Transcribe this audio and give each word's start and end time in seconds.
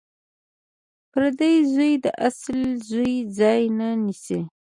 پردی 1.11 1.55
زوی 1.73 1.93
د 2.05 2.07
اصلي 2.27 2.69
زوی 2.89 3.13
ځای 3.37 3.61
نه 3.77 3.89
نیسي 4.05 4.39